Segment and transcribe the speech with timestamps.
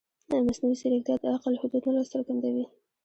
[0.29, 2.65] ایا مصنوعي ځیرکتیا د عقل حدود نه راڅرګندوي؟